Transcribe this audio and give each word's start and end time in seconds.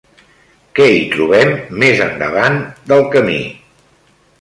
Què 0.79 0.87
hi 0.93 1.03
trobem 1.11 1.53
més 1.85 2.03
endavant 2.09 2.61
del 2.91 3.09
camí? 3.17 3.41